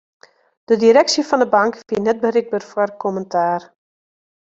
[0.67, 3.61] De direksje fan 'e bank wie net berikber foar kommentaar.